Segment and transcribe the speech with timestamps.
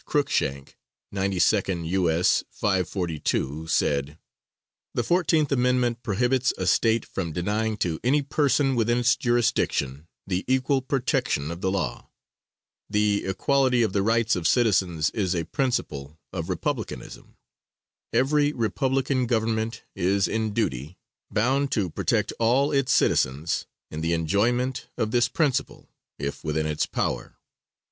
[0.03, 0.73] Cruikshank,
[1.13, 2.43] 92nd U.S.
[2.49, 4.17] 542, said:
[4.95, 10.43] "The 14th amendment prohibits a State from denying to any person within its jurisdiction the
[10.47, 12.09] equal protection of the law.
[12.89, 17.37] The equality of the rights of citizens is a principle of republicanism.
[18.11, 20.97] Every Republican government is in duty
[21.29, 26.87] bound to protect all its citizens in the enjoyment of this principle if within its
[26.87, 27.37] power."